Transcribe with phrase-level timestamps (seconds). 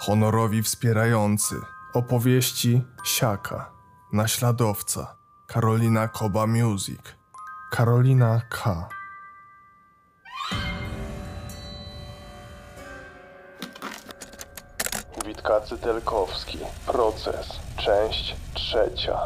[0.00, 1.54] honorowi wspierający,
[1.94, 3.70] opowieści Siaka,
[4.12, 7.00] naśladowca, Karolina Koba Music,
[7.70, 8.88] Karolina K.
[15.26, 16.58] Witkacy Telkowski.
[16.86, 17.46] Proces.
[17.76, 19.18] Część trzecia.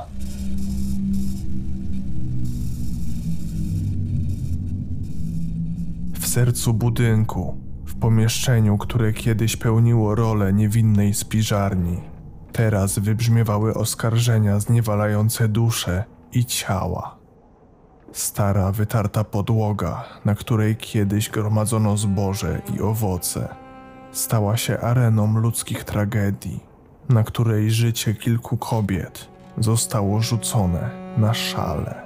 [6.14, 7.63] W sercu budynku,
[8.05, 12.00] pomieszczeniu, które kiedyś pełniło rolę niewinnej spiżarni,
[12.53, 17.17] teraz wybrzmiewały oskarżenia zniewalające duszę i ciała.
[18.12, 23.54] Stara, wytarta podłoga, na której kiedyś gromadzono zboże i owoce,
[24.12, 26.61] stała się areną ludzkich tragedii,
[27.09, 29.29] na której życie kilku kobiet
[29.59, 32.03] zostało rzucone na szale.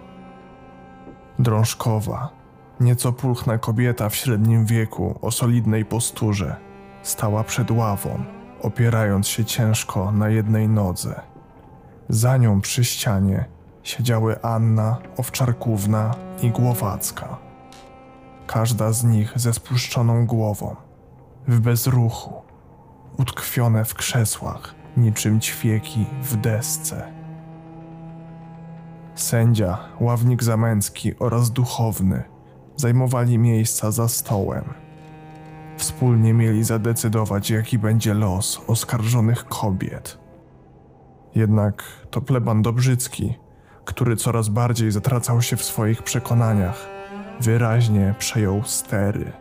[1.38, 2.37] Drążkowa,
[2.80, 6.56] nieco pulchna kobieta w średnim wieku o solidnej posturze,
[7.02, 8.24] stała przed ławą,
[8.62, 11.20] opierając się ciężko na jednej nodze.
[12.08, 13.44] Za nią przy ścianie
[13.82, 17.38] siedziały Anna, Owczarkówna i Głowacka.
[18.46, 20.76] Każda z nich ze spuszczoną głową,
[21.48, 22.42] w bezruchu,
[23.18, 27.12] utkwione w krzesłach, niczym ćwieki w desce.
[29.14, 32.37] Sędzia, ławnik zamęcki oraz duchowny
[32.78, 34.64] zajmowali miejsca za stołem.
[35.76, 40.18] Wspólnie mieli zadecydować, jaki będzie los oskarżonych kobiet.
[41.34, 43.34] Jednak to pleban Dobrzycki,
[43.84, 46.86] który coraz bardziej zatracał się w swoich przekonaniach,
[47.40, 49.32] wyraźnie przejął stery.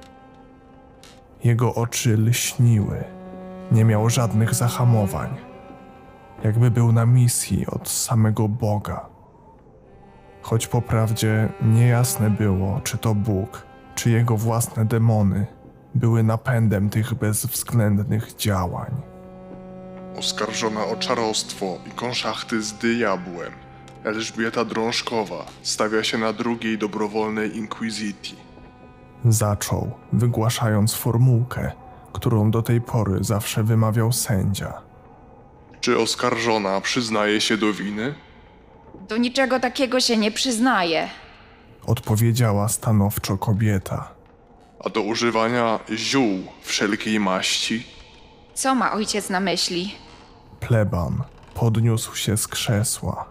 [1.43, 3.03] Jego oczy lśniły,
[3.71, 5.29] nie miał żadnych zahamowań,
[6.43, 9.16] jakby był na misji od samego Boga.
[10.49, 15.47] Choć po prawdzie niejasne było, czy to Bóg, czy jego własne demony
[15.95, 18.91] były napędem tych bezwzględnych działań.
[20.19, 23.51] Oskarżona o czarostwo i konszachty z diabłem,
[24.03, 28.37] Elżbieta Drążkowa stawia się na drugiej dobrowolnej inkwizycji.
[29.25, 31.71] Zaczął, wygłaszając formułkę,
[32.13, 34.73] którą do tej pory zawsze wymawiał sędzia.
[35.81, 38.26] Czy oskarżona przyznaje się do winy?
[39.09, 41.09] Do niczego takiego się nie przyznaje.
[41.85, 44.11] Odpowiedziała stanowczo kobieta.
[44.85, 47.83] A do używania ziół wszelkiej maści?
[48.53, 49.95] Co ma ojciec na myśli?
[50.59, 51.23] Pleban
[51.53, 53.25] podniósł się z krzesła.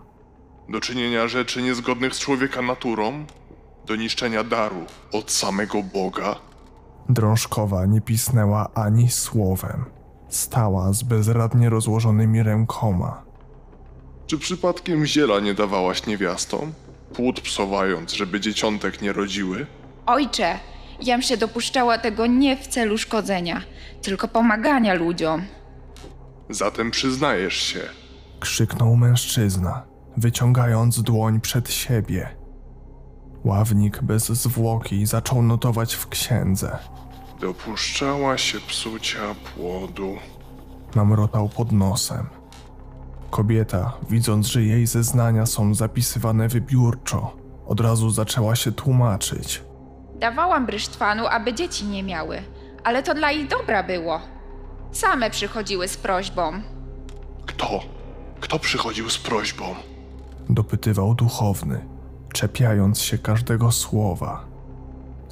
[0.68, 3.24] Do czynienia rzeczy niezgodnych z człowieka naturą?
[3.86, 6.34] Do niszczenia daru od samego Boga?
[7.08, 9.84] Drążkowa nie pisnęła ani słowem.
[10.28, 13.22] Stała z bezradnie rozłożonymi rękoma.
[14.26, 16.72] Czy przypadkiem ziela nie dawałaś niewiastom?
[17.14, 19.66] Płód psowając, żeby dzieciątek nie rodziły?
[20.06, 20.58] Ojcze,
[21.02, 23.62] jam się dopuszczała tego nie w celu szkodzenia,
[24.02, 25.42] tylko pomagania ludziom.
[26.50, 27.80] Zatem przyznajesz się.
[28.40, 29.86] Krzyknął mężczyzna,
[30.16, 32.36] wyciągając dłoń przed siebie.
[33.44, 36.78] Ławnik bez zwłoki zaczął notować w księdze.
[37.40, 40.16] Dopuszczała się psucia płodu.
[40.94, 42.26] Mamrotał pod nosem.
[43.30, 49.62] Kobieta, widząc, że jej zeznania są zapisywane wybiórczo, od razu zaczęła się tłumaczyć.
[50.20, 52.42] Dawałam brysztwanu, aby dzieci nie miały,
[52.84, 54.20] ale to dla ich dobra było.
[54.92, 56.52] Same przychodziły z prośbą.
[57.46, 57.80] Kto?
[58.40, 59.64] Kto przychodził z prośbą?
[60.50, 61.86] Dopytywał duchowny,
[62.32, 64.44] czepiając się każdego słowa.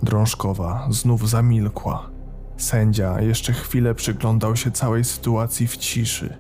[0.02, 2.10] Drążkowa znów zamilkła.
[2.56, 6.36] Sędzia jeszcze chwilę przyglądał się całej sytuacji w ciszy,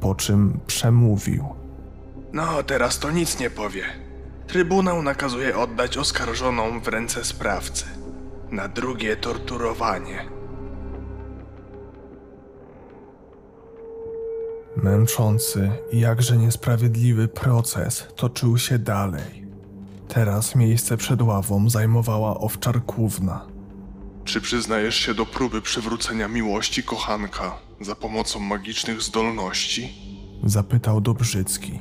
[0.00, 1.44] po czym przemówił.
[2.32, 3.82] No, teraz to nic nie powie.
[4.46, 7.84] Trybunał nakazuje oddać oskarżoną w ręce sprawcy.
[8.50, 10.24] Na drugie torturowanie.
[14.76, 19.46] Męczący i jakże niesprawiedliwy proces toczył się dalej.
[20.08, 23.55] Teraz miejsce przed ławą zajmowała owczarkówna.
[24.26, 29.92] Czy przyznajesz się do próby przywrócenia miłości kochanka za pomocą magicznych zdolności?
[30.44, 31.78] Zapytał Dobrzycki.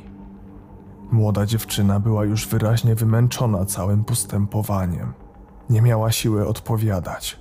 [1.12, 5.14] Młoda dziewczyna była już wyraźnie wymęczona całym postępowaniem.
[5.70, 7.40] Nie miała siły odpowiadać.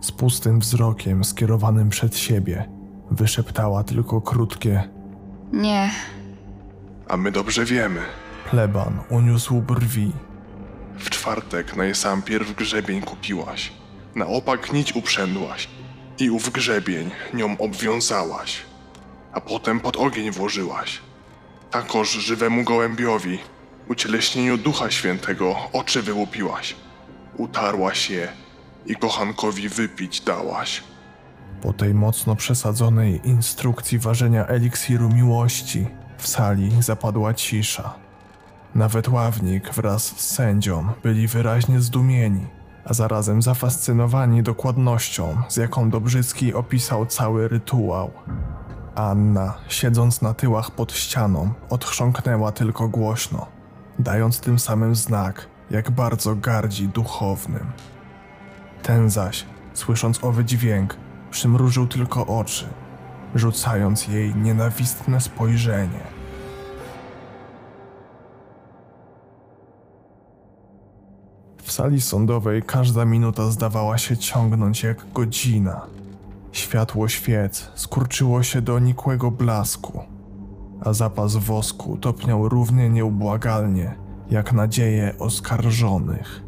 [0.00, 2.68] Z pustym wzrokiem skierowanym przed siebie
[3.10, 4.88] wyszeptała tylko krótkie
[5.52, 5.90] Nie,
[7.08, 8.00] A my dobrze wiemy.
[8.50, 10.12] pleban uniósł brwi.
[10.98, 13.83] W czwartek na sam pierw grzebień kupiłaś.
[14.16, 15.68] Na opak nić uprzędłaś.
[16.18, 18.62] I ów grzebień nią obwiązałaś.
[19.32, 21.00] A potem pod ogień włożyłaś.
[21.70, 23.38] Takoż żywemu gołębiowi,
[23.88, 26.76] ucieleśnieniu Ducha Świętego, oczy wyłupiłaś.
[27.36, 28.28] Utarłaś je
[28.86, 30.82] i kochankowi wypić dałaś.
[31.62, 35.86] Po tej mocno przesadzonej instrukcji ważenia eliksiru miłości
[36.18, 37.94] w sali zapadła cisza.
[38.74, 42.46] Nawet ławnik wraz z sędzią byli wyraźnie zdumieni,
[42.84, 48.10] a zarazem zafascynowani dokładnością, z jaką Dobrzycki opisał cały rytuał.
[48.94, 53.46] Anna, siedząc na tyłach pod ścianą, odchrząknęła tylko głośno,
[53.98, 57.66] dając tym samym znak, jak bardzo gardzi duchownym.
[58.82, 60.96] Ten zaś, słysząc owy dźwięk,
[61.30, 62.66] przymrużył tylko oczy,
[63.34, 66.13] rzucając jej nienawistne spojrzenie.
[71.64, 75.80] W sali sądowej każda minuta zdawała się ciągnąć jak godzina.
[76.52, 80.02] Światło świec skurczyło się do nikłego blasku,
[80.80, 83.94] a zapas wosku topniał równie nieubłagalnie
[84.30, 86.42] jak nadzieje oskarżonych.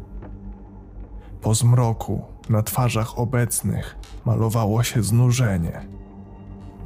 [1.41, 5.87] Po zmroku na twarzach obecnych malowało się znużenie.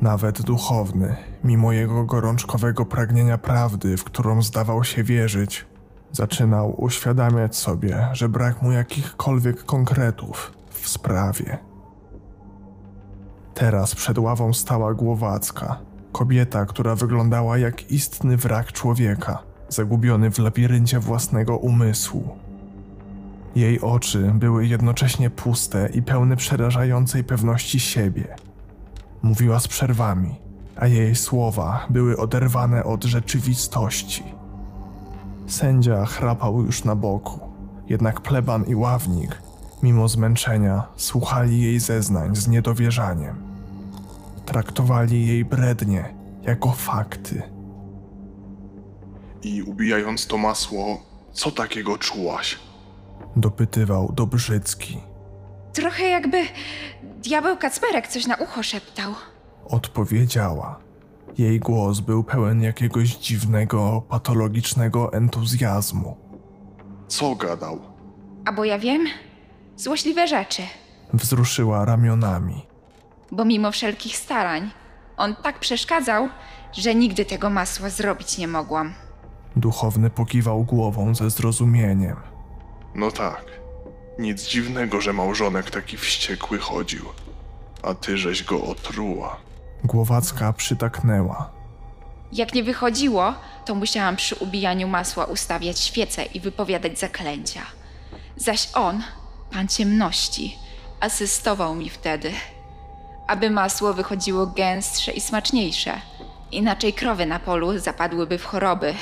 [0.01, 5.66] Nawet duchowny, mimo jego gorączkowego pragnienia prawdy, w którą zdawał się wierzyć,
[6.12, 11.58] zaczynał uświadamiać sobie, że brak mu jakichkolwiek konkretów w sprawie.
[13.54, 15.80] Teraz przed ławą stała Głowacka,
[16.12, 22.38] kobieta, która wyglądała jak istny wrak człowieka, zagubiony w labiryncie własnego umysłu.
[23.56, 28.36] Jej oczy były jednocześnie puste i pełne przerażającej pewności siebie.
[29.22, 30.36] Mówiła z przerwami,
[30.75, 34.41] a jej słowa były oderwane od rzeczywistości.
[35.48, 37.40] Sędzia chrapał już na boku,
[37.88, 39.42] jednak pleban i ławnik,
[39.84, 43.36] mimo zmęczenia, słuchali jej zeznań z niedowierzaniem.
[44.46, 47.42] Traktowali jej brednie jako fakty.
[49.44, 51.02] I ubijając to masło,
[51.34, 52.60] co takiego czułaś?
[53.36, 54.98] Dopytywał Dobrzycki.
[55.74, 56.38] Trochę jakby
[57.24, 59.14] diabeł Kacperek coś na ucho szeptał.
[59.66, 60.80] Odpowiedziała.
[61.38, 66.18] Jej głos był pełen jakiegoś dziwnego, patologicznego entuzjazmu.
[67.07, 67.80] Co gadał?
[68.45, 69.06] A bo ja wiem,
[69.75, 70.62] złośliwe rzeczy.
[71.13, 72.66] Wzruszyła ramionami.
[73.31, 74.72] Bo mimo wszelkich starań,
[75.18, 76.30] on tak przeszkadzał,
[76.74, 78.94] że nigdy tego masła zrobić nie mogłam.
[79.56, 82.16] Duchowny pokiwał głową ze zrozumieniem.
[82.95, 83.45] No tak.
[84.19, 87.06] Nic dziwnego, że małżonek taki wściekły chodził.
[87.83, 89.38] A ty żeś go otruła.
[89.83, 91.51] Głowacka przytaknęła.
[92.31, 93.33] Jak nie wychodziło,
[93.66, 97.62] to musiałam przy ubijaniu masła ustawiać świece i wypowiadać zaklęcia.
[98.38, 99.04] Zaś on,
[99.51, 100.57] pan ciemności,
[101.00, 102.31] asystował mi wtedy,
[103.28, 105.94] aby masło wychodziło gęstsze i smaczniejsze.
[106.51, 108.94] Inaczej krowy na polu zapadłyby w choroby.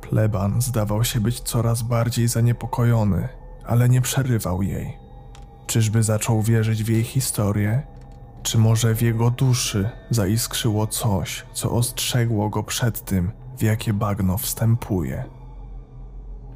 [0.00, 3.28] Pleban zdawał się być coraz bardziej zaniepokojony,
[3.66, 4.98] ale nie przerywał jej.
[5.66, 7.82] Czyżby zaczął wierzyć w jej historię?
[8.42, 14.38] Czy może w jego duszy zaiskrzyło coś, co ostrzegło go przed tym, w jakie bagno
[14.38, 15.24] wstępuje?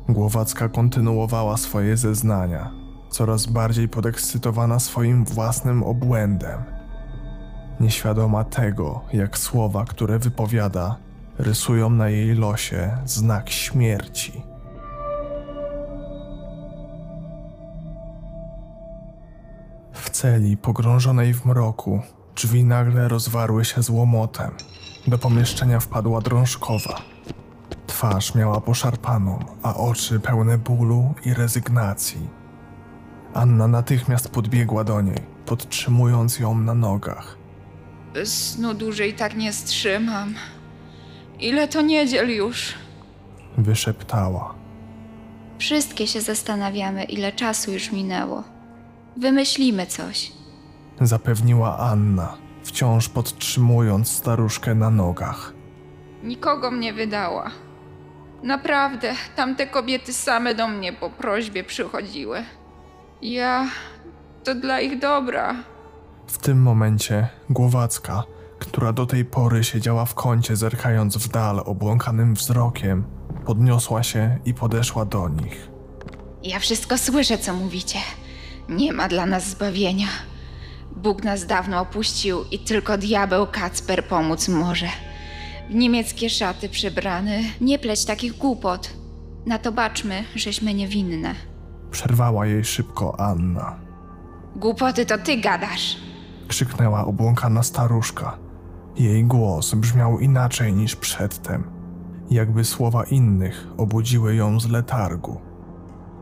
[0.08, 2.70] Głowacka kontynuowała swoje zeznania,
[3.10, 6.62] coraz bardziej podekscytowana swoim własnym obłędem.
[7.80, 10.96] Nieświadoma tego, jak słowa, które wypowiada,
[11.38, 14.53] rysują na jej losie znak śmierci.
[20.24, 22.00] Celi pogrążonej w mroku
[22.36, 24.50] drzwi nagle rozwarły się z łomotem.
[25.06, 27.02] Do pomieszczenia wpadła drążkowa.
[27.86, 32.28] Twarz miała poszarpaną, a oczy pełne bólu i rezygnacji.
[33.34, 37.38] Anna natychmiast podbiegła do niej, podtrzymując ją na nogach.
[38.24, 40.34] Snu dłużej tak nie strzymam.
[41.40, 42.74] Ile to niedziel już?
[43.58, 44.54] Wyszeptała.
[45.58, 48.53] Wszystkie się zastanawiamy, ile czasu już minęło.
[49.16, 50.32] Wymyślimy coś.
[51.00, 55.52] Zapewniła Anna, wciąż podtrzymując staruszkę na nogach.
[56.22, 57.50] Nikogo mnie wydała.
[58.42, 62.44] Naprawdę, tamte kobiety same do mnie po prośbie przychodziły.
[63.22, 63.68] Ja.
[64.44, 65.54] to dla ich dobra.
[66.26, 68.22] W tym momencie Głowacka,
[68.58, 73.04] która do tej pory siedziała w kącie zerkając w dal obłąkanym wzrokiem,
[73.46, 75.68] podniosła się i podeszła do nich.
[76.42, 77.98] Ja wszystko słyszę, co mówicie.
[78.68, 80.06] Nie ma dla nas zbawienia.
[80.96, 84.86] Bóg nas dawno opuścił i tylko diabeł Kacper pomóc może.
[85.70, 87.42] W niemieckie szaty przebrany.
[87.60, 88.90] Nie pleć takich głupot.
[89.46, 91.34] Na to baczmy, żeśmy niewinne.
[91.90, 93.78] Przerwała jej szybko Anna.
[94.56, 95.96] Głupoty to ty gadasz.
[96.48, 98.38] Krzyknęła obłąkana staruszka.
[98.96, 101.64] Jej głos brzmiał inaczej niż przedtem,
[102.30, 105.40] jakby słowa innych obudziły ją z letargu.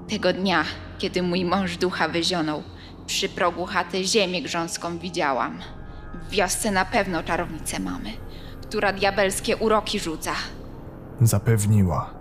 [0.08, 0.64] Tego dnia,
[1.02, 2.62] kiedy mój mąż ducha wyzionął,
[3.06, 5.58] Przy progu chaty ziemię grząską widziałam.
[6.28, 8.10] W wiosce na pewno czarownicę mamy,
[8.62, 10.32] która diabelskie uroki rzuca.
[11.20, 12.14] Zapewniła.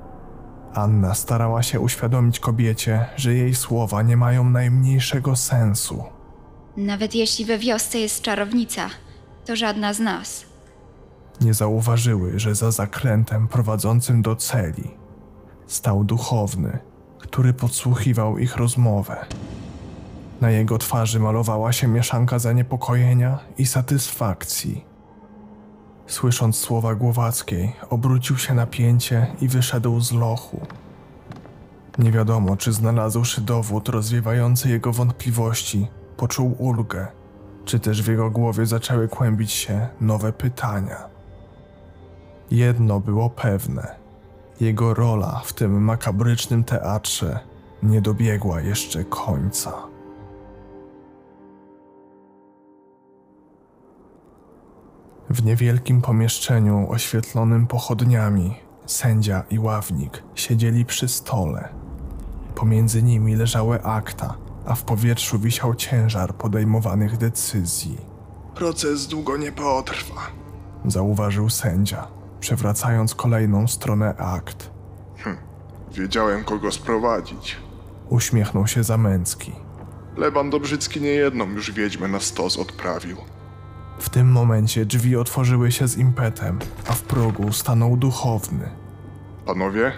[0.73, 6.03] Anna starała się uświadomić kobiecie, że jej słowa nie mają najmniejszego sensu.
[6.77, 8.89] Nawet jeśli we wiosce jest czarownica,
[9.45, 10.45] to żadna z nas.
[11.41, 14.91] Nie zauważyły, że za zakrętem prowadzącym do celi
[15.67, 16.79] stał duchowny,
[17.31, 19.25] który podsłuchiwał ich rozmowę.
[20.41, 24.85] Na jego twarzy malowała się mieszanka zaniepokojenia i satysfakcji.
[26.07, 30.61] Słysząc słowa Głowackiej, obrócił się na pięcie i wyszedł z lochu.
[31.97, 37.07] Nie wiadomo, czy znalazłszy dowód rozwiewający jego wątpliwości, poczuł ulgę,
[37.65, 40.97] czy też w jego głowie zaczęły kłębić się nowe pytania.
[42.51, 44.00] Jedno było pewne:
[44.61, 47.39] jego rola w tym makabrycznym teatrze
[47.83, 49.73] nie dobiegła jeszcze końca.
[55.29, 61.69] W niewielkim pomieszczeniu oświetlonym pochodniami sędzia i ławnik siedzieli przy stole.
[62.55, 67.97] Pomiędzy nimi leżały akta, a w powietrzu wisiał ciężar podejmowanych decyzji.
[68.55, 70.21] Proces długo nie potrwa.
[70.85, 72.07] Zauważył sędzia,
[72.41, 74.69] przewracając kolejną stronę akt.
[75.91, 77.57] Wiedziałem, kogo sprowadzić.
[78.09, 79.51] Uśmiechnął się Zamęcki.
[80.17, 83.17] Leban Dobrzycki niejedną już wiedźmę na stos odprawił.
[83.99, 88.69] W tym momencie drzwi otworzyły się z impetem, a w progu stanął duchowny.
[89.45, 89.91] Panowie,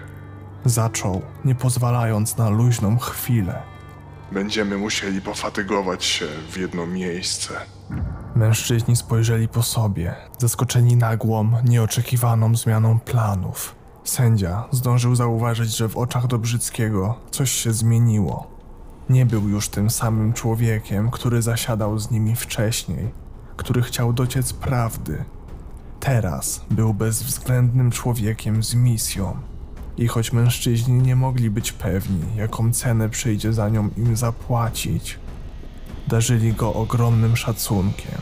[0.66, 3.62] Zaczął, nie pozwalając na luźną chwilę.
[4.32, 7.54] będziemy musieli pofatygować się w jedno miejsce.
[8.36, 13.76] Mężczyźni spojrzeli po sobie, zaskoczeni nagłą, nieoczekiwaną zmianą planów.
[14.04, 18.48] Sędzia zdążył zauważyć, że w oczach Dobrzyckiego coś się zmieniło.
[19.10, 23.12] Nie był już tym samym człowiekiem, który zasiadał z nimi wcześniej,
[23.58, 25.24] który chciał dociec prawdy.
[26.00, 29.38] Teraz był bezwzględnym człowiekiem z misją.
[29.98, 35.20] I choć mężczyźni nie mogli być pewni, jaką cenę przyjdzie za nią im zapłacić,
[36.08, 38.22] darzyli go ogromnym szacunkiem.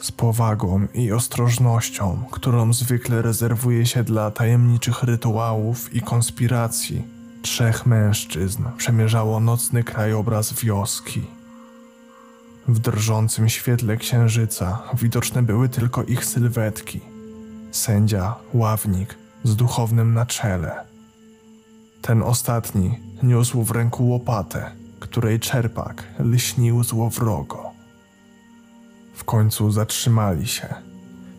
[0.00, 7.02] Z powagą i ostrożnością, którą zwykle rezerwuje się dla tajemniczych rytuałów i konspiracji,
[7.42, 11.22] trzech mężczyzn przemierzało nocny krajobraz wioski.
[12.68, 17.00] W drżącym świetle księżyca widoczne były tylko ich sylwetki.
[17.70, 20.89] Sędzia, ławnik, z duchownym na czele.
[22.02, 27.70] Ten ostatni niósł w ręku łopatę, której czerpak lśnił złowrogo.
[29.14, 30.74] W końcu zatrzymali się.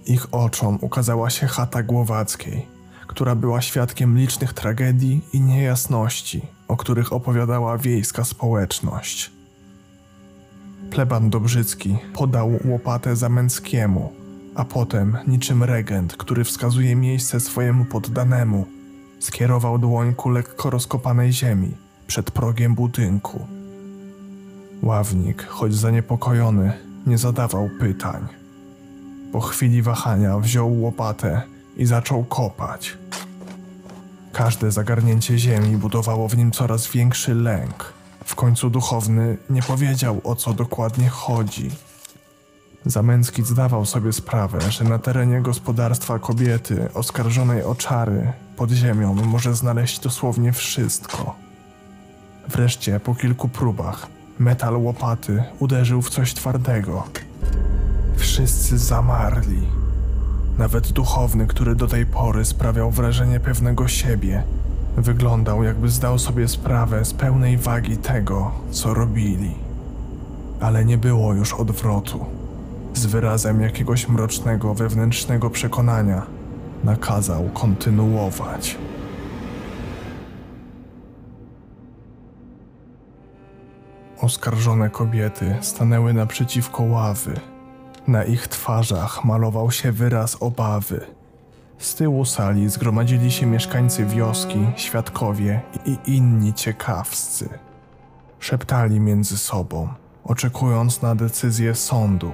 [0.06, 2.68] Ich oczom ukazała się chata Głowackiej,
[3.08, 9.32] która była świadkiem licznych tragedii i niejasności, o których opowiadała wiejska społeczność.
[10.90, 14.14] Pleban Dobrzycki podał łopatę Zamęckiemu,
[14.56, 18.66] a potem, niczym regent, który wskazuje miejsce swojemu poddanemu,
[19.22, 21.72] skierował dłoń ku lekko rozkopanej ziemi
[22.08, 23.48] przed progiem budynku.
[24.84, 26.74] Ławnik, choć zaniepokojony,
[27.08, 28.28] nie zadawał pytań.
[29.32, 31.42] Po chwili wahania wziął łopatę
[31.78, 32.98] i zaczął kopać.
[34.32, 37.94] Każde zagarnięcie ziemi budowało w nim coraz większy lęk.
[38.26, 41.72] W końcu duchowny nie powiedział o co dokładnie chodzi.
[42.86, 49.56] Zamęcki zdawał sobie sprawę, że na terenie gospodarstwa kobiety oskarżonej o czary pod ziemią może
[49.56, 51.36] znaleźć dosłownie wszystko.
[52.48, 54.08] Wreszcie po kilku próbach
[54.40, 57.04] metal łopaty uderzył w coś twardego.
[58.16, 59.62] Wszyscy zamarli.
[60.58, 64.44] Nawet duchowny, który do tej pory sprawiał wrażenie pewnego siebie,
[64.98, 69.56] wyglądał jakby zdał sobie sprawę z pełnej wagi tego, co robili.
[70.60, 72.26] Ale nie było już odwrotu.
[72.94, 76.41] Z wyrazem jakiegoś mrocznego wewnętrznego przekonania
[76.84, 78.78] nakazał kontynuować.
[84.22, 87.40] Oskarżone kobiety stanęły naprzeciwko ławy.
[88.08, 91.02] Na ich twarzach malował się wyraz obawy.
[91.78, 97.50] Z tyłu sali zgromadzili się mieszkańcy wioski, świadkowie i inni ciekawscy.
[98.40, 99.88] Szeptali między sobą,
[100.24, 102.32] oczekując na decyzję sądu.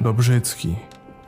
[0.00, 0.76] Dobrzycki,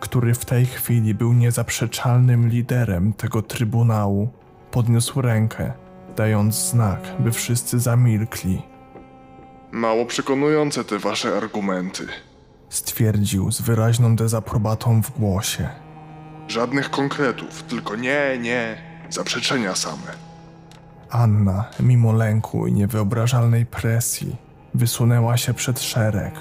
[0.05, 4.29] który w tej chwili był niezaprzeczalnym liderem tego trybunału,
[4.71, 5.73] podniósł rękę,
[6.17, 8.63] dając znak, by wszyscy zamilkli.
[9.73, 12.07] Mało przekonujące te wasze argumenty.
[12.69, 15.69] Stwierdził z wyraźną dezaprobatą w głosie.
[16.49, 18.77] Żadnych konkretów, tylko nie, nie,
[19.11, 20.13] zaprzeczenia same.
[21.11, 24.37] Anna, mimo lęku i niewyobrażalnej presji,
[24.75, 26.35] wysunęła się przed szereg.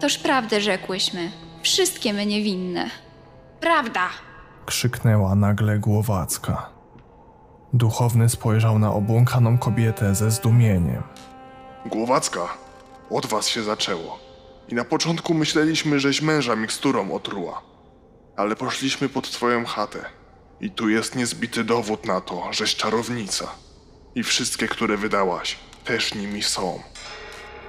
[0.00, 1.41] Toż prawdę rzekłyśmy.
[1.62, 2.90] Wszystkie my niewinne.
[3.60, 4.08] Prawda!
[4.66, 6.70] Krzyknęła nagle Głowacka.
[7.72, 11.02] Duchowny spojrzał na obłąkaną kobietę ze zdumieniem.
[11.86, 12.48] Głowacka,
[13.10, 14.18] od was się zaczęło.
[14.68, 17.62] I na początku myśleliśmy, żeś męża miksturą otruła.
[18.36, 20.04] Ale poszliśmy pod twoją chatę.
[20.60, 23.46] I tu jest niezbity dowód na to, żeś czarownica.
[24.14, 26.80] I wszystkie, które wydałaś, też nimi są.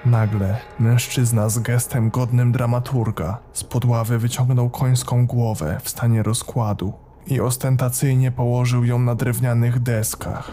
[0.05, 6.93] Nagle mężczyzna z gestem godnym dramaturga z ławy wyciągnął końską głowę w stanie rozkładu
[7.27, 10.51] i ostentacyjnie położył ją na drewnianych deskach.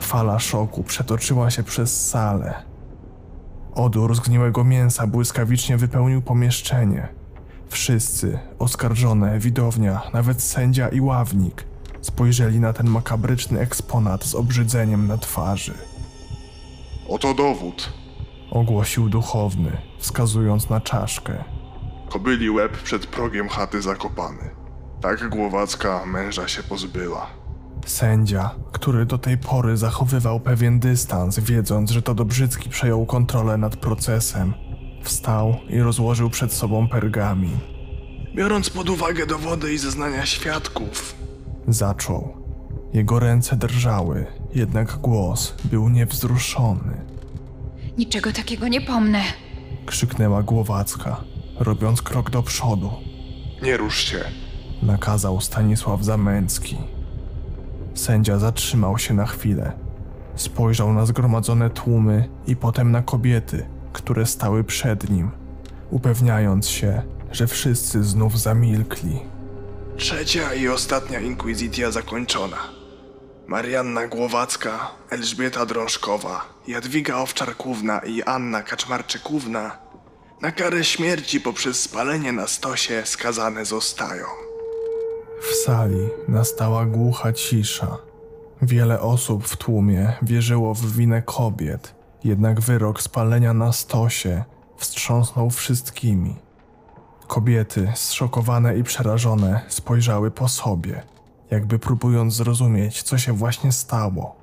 [0.00, 2.54] Fala szoku przetoczyła się przez salę.
[3.74, 7.08] Odór zgniłego mięsa błyskawicznie wypełnił pomieszczenie.
[7.68, 11.64] Wszyscy, oskarżone, widownia, nawet sędzia i ławnik,
[12.00, 15.74] spojrzeli na ten makabryczny eksponat z obrzydzeniem na twarzy.
[17.08, 18.01] Oto dowód.
[18.52, 21.44] Ogłosił duchowny, wskazując na czaszkę.
[22.08, 24.50] Kobyli łeb przed progiem chaty zakopany.
[25.00, 27.26] Tak Głowacka męża się pozbyła.
[27.86, 33.76] Sędzia, który do tej pory zachowywał pewien dystans, wiedząc, że to Dobrzycki przejął kontrolę nad
[33.76, 34.54] procesem,
[35.02, 37.58] wstał i rozłożył przed sobą pergamin.
[38.34, 41.14] Biorąc pod uwagę dowody i zeznania świadków,
[41.68, 42.36] Zaczął.
[42.92, 47.11] Jego ręce drżały, jednak głos był niewzruszony.
[47.98, 49.22] Niczego takiego nie pomnę.
[49.86, 51.24] Krzyknęła Głowacka,
[51.58, 52.90] robiąc krok do przodu.
[53.62, 54.24] Nie rusz się.
[54.82, 56.76] Nakazał Stanisław Zamęcki.
[57.94, 59.72] Sędzia zatrzymał się na chwilę.
[60.36, 65.30] Spojrzał na zgromadzone tłumy i potem na kobiety, które stały przed nim,
[65.90, 69.20] upewniając się, że wszyscy znów zamilkli.
[69.96, 72.56] trzecia i ostatnia inkwizycja zakończona.
[73.52, 79.78] Marianna Głowacka, Elżbieta Drążkowa, Jadwiga Owczarkówna i Anna Kaczmarczykówna
[80.40, 84.24] na karę śmierci poprzez spalenie na stosie skazane zostają.
[85.42, 87.98] W sali nastała głucha cisza.
[88.62, 94.44] Wiele osób w tłumie wierzyło w winę kobiet, jednak wyrok spalenia na stosie
[94.76, 96.36] wstrząsnął wszystkimi.
[97.26, 101.02] Kobiety, zszokowane i przerażone, spojrzały po sobie,
[101.52, 104.36] jakby próbując zrozumieć, co się właśnie stało.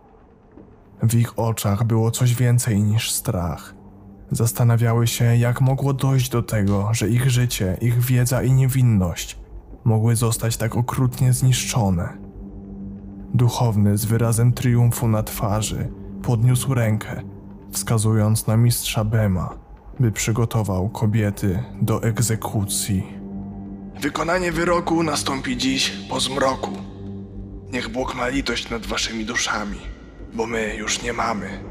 [1.04, 3.76] W ich oczach było coś więcej niż strach.
[4.32, 9.40] Zastanawiały się, jak mogło dojść do tego, że ich życie, ich wiedza i niewinność
[9.84, 12.18] mogły zostać tak okrutnie zniszczone.
[13.34, 15.92] Duchowny z wyrazem triumfu na twarzy
[16.22, 17.22] podniósł rękę,
[17.72, 19.58] wskazując na mistrza Bema,
[20.00, 23.04] by przygotował kobiety do egzekucji.
[24.02, 26.89] Wykonanie wyroku nastąpi dziś po zmroku.
[27.72, 29.80] Niech Bóg ma litość nad waszymi duszami,
[30.34, 31.64] bo my już nie mamy.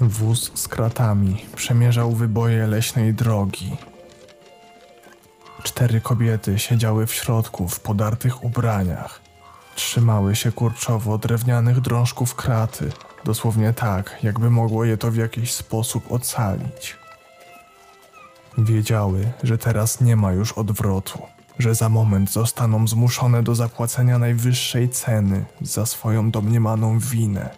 [0.00, 3.76] Wóz z kratami przemierzał wyboje leśnej drogi.
[5.62, 9.20] Cztery kobiety siedziały w środku w podartych ubraniach.
[9.74, 12.92] Trzymały się kurczowo drewnianych drążków kraty,
[13.24, 17.01] dosłownie tak, jakby mogło je to w jakiś sposób ocalić.
[18.58, 21.18] Wiedziały, że teraz nie ma już odwrotu,
[21.58, 27.50] że za moment zostaną zmuszone do zapłacenia najwyższej ceny za swoją domniemaną winę.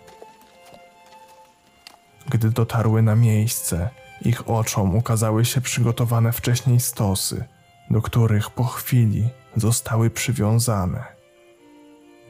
[2.29, 3.91] Gdy dotarły na miejsce,
[4.23, 7.45] ich oczom ukazały się przygotowane wcześniej stosy,
[7.91, 11.05] do których po chwili zostały przywiązane.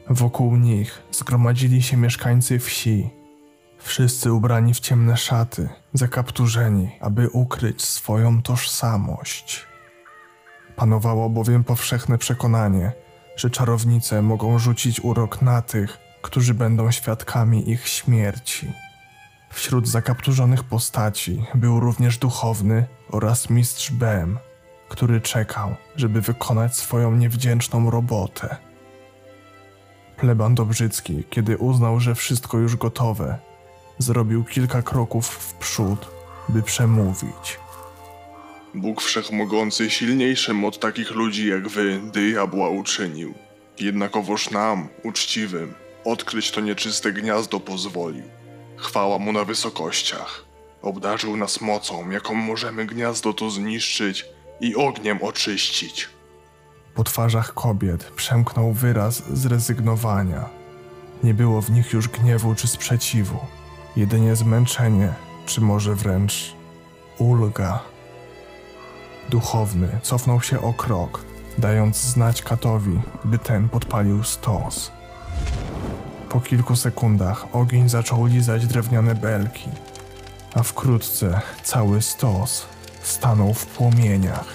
[0.09, 3.09] Wokół nich zgromadzili się mieszkańcy wsi,
[3.85, 9.65] wszyscy ubrani w ciemne szaty, zakapturzeni, aby ukryć swoją tożsamość.
[10.75, 12.91] Panowało bowiem powszechne przekonanie,
[13.35, 18.73] że czarownice mogą rzucić urok na tych, którzy będą świadkami ich śmierci.
[19.51, 24.39] Wśród zakapturzonych postaci był również duchowny oraz mistrz Bem,
[24.89, 28.55] który czekał, żeby wykonać swoją niewdzięczną robotę.
[30.17, 33.39] Pleban Dobrzycki, kiedy uznał, że wszystko już gotowe,
[33.97, 36.07] zrobił kilka kroków w przód,
[36.49, 37.59] by przemówić.
[38.73, 43.33] Bóg Wszechmogący silniejszym od takich ludzi jak wy diabła uczynił.
[43.79, 45.73] Jednakowoż nam, uczciwym,
[46.05, 48.23] odkryć to nieczyste gniazdo pozwolił.
[48.77, 50.45] Chwała mu na wysokościach.
[50.81, 54.25] Obdarzył nas mocą, jaką możemy gniazdo to zniszczyć
[54.61, 56.09] i ogniem oczyścić.
[56.95, 60.49] Po twarzach kobiet przemknął wyraz zrezygnowania.
[61.23, 63.39] Nie było w nich już gniewu czy sprzeciwu,
[63.95, 65.13] jedynie zmęczenie,
[65.45, 66.55] czy może wręcz
[67.17, 67.79] ulga.
[69.29, 71.21] Duchowny cofnął się o krok,
[71.57, 74.91] dając znać katowi, by ten podpalił stos.
[76.29, 79.69] Po kilku sekundach ogień zaczął lizać drewniane belki,
[80.55, 82.65] a wkrótce cały stos
[83.03, 84.47] stanął w płomieniach.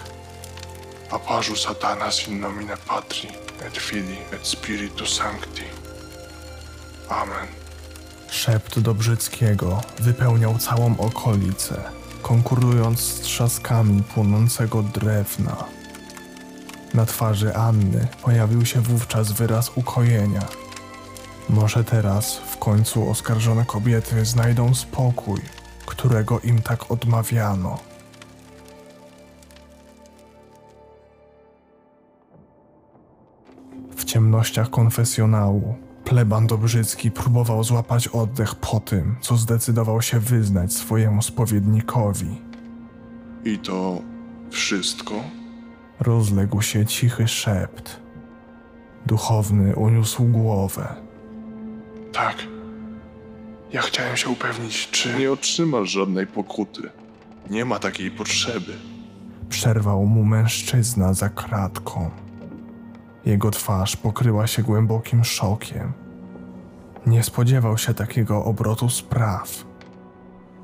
[1.11, 3.29] Apażu satanas in nomine Patri,
[3.67, 5.65] et Filii, et Spiritus Sancti.
[7.09, 7.60] Amen.
[8.31, 11.83] Szept Dobrzyckiego wypełniał całą okolicę,
[12.23, 15.65] konkurując z trzaskami płonącego drewna.
[16.95, 20.49] Na twarzy Anny pojawił się wówczas wyraz ukojenia.
[21.49, 25.41] Może teraz w końcu oskarżone kobiety znajdą spokój,
[25.87, 27.79] którego im tak odmawiano.
[33.97, 41.23] W ciemnościach konfesjonału pleban Dobrzycki próbował złapać oddech po tym, co zdecydował się wyznać swojemu
[41.23, 42.43] spowiednikowi.
[43.45, 44.03] I to
[44.51, 45.15] wszystko?
[46.01, 48.01] Rozległ się cichy szept.
[49.07, 50.95] Duchowny uniósł głowę.
[52.13, 52.37] Tak.
[53.73, 56.91] Ja chciałem się upewnić, czy nie otrzymasz żadnej pokuty.
[57.51, 58.73] Nie ma takiej potrzeby.
[59.49, 62.11] Przerwał mu mężczyzna za kratką.
[63.25, 65.93] Jego twarz pokryła się głębokim szokiem.
[67.07, 69.65] Nie spodziewał się takiego obrotu spraw.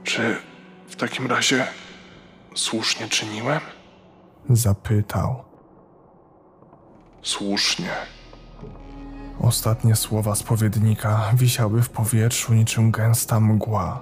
[0.05, 0.37] Czy
[0.89, 1.67] w takim razie
[2.55, 3.61] słusznie czyniłem?
[4.51, 5.45] Zapytał.
[7.23, 7.91] Słusznie.
[9.41, 14.01] Ostatnie słowa spowiednika wisiały w powietrzu niczym gęsta mgła.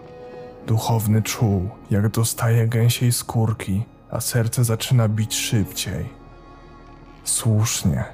[0.67, 6.09] Duchowny czuł, jak dostaje gęsiej skórki, a serce zaczyna bić szybciej.
[7.25, 8.05] Słusznie.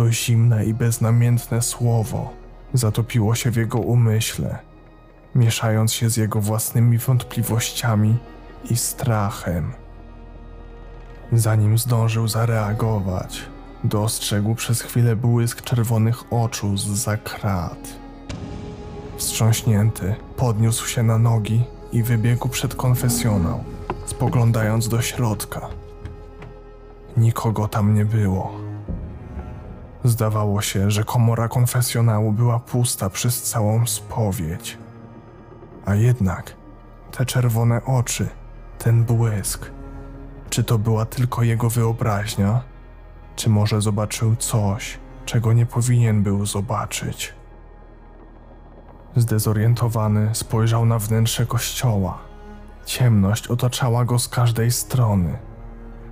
[0.00, 2.30] To zimne i beznamiętne słowo
[2.74, 4.58] zatopiło się w jego umyśle,
[5.34, 8.16] mieszając się z jego własnymi wątpliwościami
[8.70, 9.72] i strachem.
[11.32, 13.42] Zanim zdążył zareagować,
[13.84, 17.88] dostrzegł przez chwilę błysk czerwonych oczu z krat.
[19.16, 23.64] Wstrząśnięty, podniósł się na nogi i wybiegł przed konfesjonał,
[24.06, 25.68] spoglądając do środka.
[27.16, 28.59] Nikogo tam nie było.
[30.04, 34.78] Zdawało się, że komora konfesjonału była pusta przez całą spowiedź.
[35.86, 36.56] A jednak
[37.10, 38.28] te czerwone oczy,
[38.78, 39.70] ten błysk,
[40.50, 42.60] czy to była tylko jego wyobraźnia,
[43.36, 47.34] czy może zobaczył coś, czego nie powinien był zobaczyć?
[49.16, 52.18] Zdezorientowany spojrzał na wnętrze kościoła.
[52.84, 55.38] Ciemność otaczała go z każdej strony.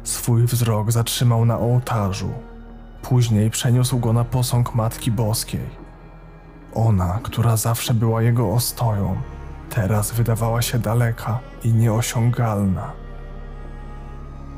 [0.03, 2.31] Swój wzrok zatrzymał na ołtarzu.
[3.09, 5.71] Później przeniósł go na posąg Matki Boskiej.
[6.75, 9.17] Ona, która zawsze była jego ostoją,
[9.71, 12.93] teraz wydawała się daleka i nieosiągalna.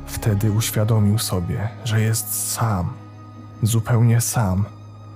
[0.05, 2.93] Wtedy uświadomił sobie, że jest sam,
[3.63, 4.65] zupełnie sam,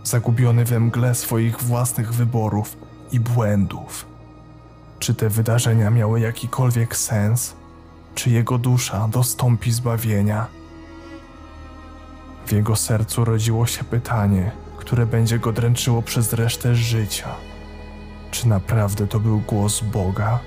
[0.04, 2.78] zagubiony we mgle swoich własnych wyborów
[3.12, 4.06] i błędów.
[5.00, 7.56] Czy te wydarzenia miały jakikolwiek sens?
[8.16, 10.48] Czy jego dusza dostąpi zbawienia?
[12.46, 17.30] W jego sercu rodziło się pytanie, które będzie go dręczyło przez resztę życia.
[18.32, 20.40] Czy naprawdę to był głos Boga,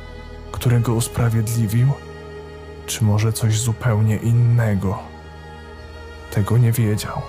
[0.52, 1.92] który go usprawiedliwił?
[2.86, 4.98] Czy może coś zupełnie innego?
[6.30, 7.22] Tego nie wiedział.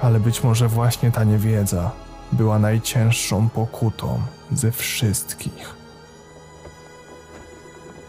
[0.00, 1.90] Ale być może właśnie ta niewiedza
[2.32, 4.20] była najcięższą pokutą
[4.52, 5.74] ze wszystkich.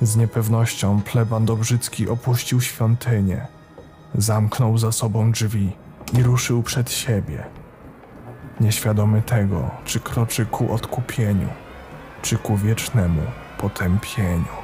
[0.02, 3.48] Z niepewnością pleban Dobrzycki opuścił świątynię,
[4.16, 5.72] zamknął za sobą drzwi
[6.14, 7.44] i ruszył przed siebie.
[8.60, 11.48] Nieświadomy tego, czy kroczy ku odkupieniu,
[12.22, 13.22] czy ku wiecznemu
[13.58, 14.64] potępieniu.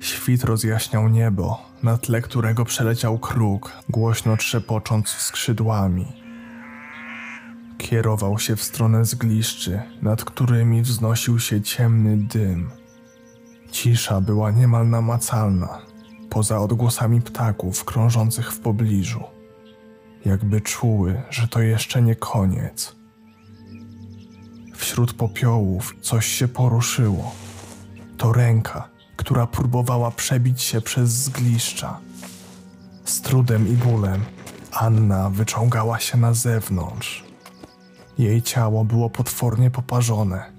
[0.00, 6.06] Świt rozjaśniał niebo, na tle którego przeleciał kruk, głośno trzepocząc skrzydłami.
[7.78, 12.83] Kierował się w stronę zgliszczy, nad którymi wznosił się ciemny dym.
[13.74, 15.78] Cisza była niemal namacalna,
[16.30, 19.22] poza odgłosami ptaków krążących w pobliżu.
[20.24, 22.96] Jakby czuły, że to jeszcze nie koniec.
[24.74, 27.34] Wśród popiołów coś się poruszyło.
[28.16, 32.00] To ręka, która próbowała przebić się przez zgliszcza.
[33.04, 34.20] Z trudem i bólem
[34.72, 37.24] Anna wyciągała się na zewnątrz.
[38.18, 40.53] Jej ciało było potwornie poparzone.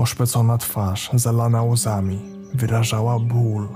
[0.00, 2.20] Oszpecona twarz, zalana łzami,
[2.54, 3.68] wyrażała ból.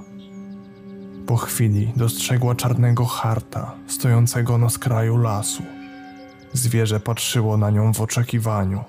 [1.27, 5.63] Po chwili dostrzegła czarnego harta, stojącego na skraju lasu.
[6.53, 8.85] Zwierzę patrzyło na nią w oczekiwaniu.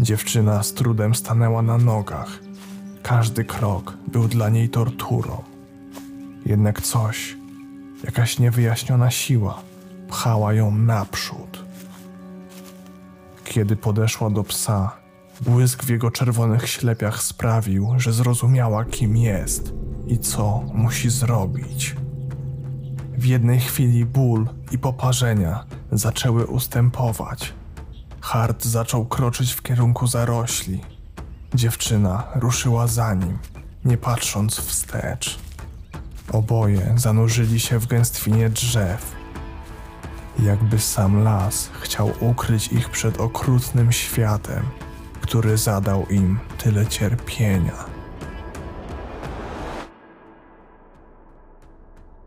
[0.00, 2.38] Dziewczyna z trudem stanęła na nogach.
[3.02, 5.42] Każdy krok był dla niej torturą.
[6.46, 7.36] Jednak coś,
[8.04, 9.62] jakaś niewyjaśniona siła,
[10.08, 11.64] pchała ją naprzód.
[13.44, 14.99] Kiedy podeszła do psa,
[15.40, 19.72] błysk w jego czerwonych ślepiach sprawił, że zrozumiała, kim jest
[20.06, 21.96] i co musi zrobić.
[23.18, 27.52] W jednej chwili ból i poparzenia zaczęły ustępować.
[28.20, 30.80] Hart zaczął kroczyć w kierunku zarośli.
[31.54, 33.38] Dziewczyna ruszyła za nim,
[33.84, 35.38] nie patrząc wstecz.
[36.32, 39.12] Oboje zanurzyli się w gęstwinie drzew.
[40.38, 44.62] Jakby sam las chciał ukryć ich przed okrutnym światem,
[45.30, 47.84] który zadał im tyle cierpienia.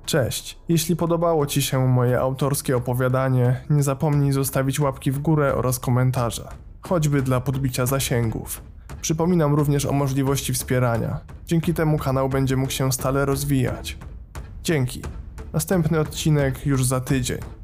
[0.05, 0.57] Cześć.
[0.69, 6.49] Jeśli podobało Ci się moje autorskie opowiadanie, nie zapomnij zostawić łapki w górę oraz komentarza,
[6.81, 8.61] choćby dla podbicia zasięgów.
[9.01, 11.19] Przypominam również o możliwości wspierania.
[11.45, 13.97] Dzięki temu kanał będzie mógł się stale rozwijać.
[14.63, 15.01] Dzięki.
[15.53, 17.62] Następny odcinek już za tydzień.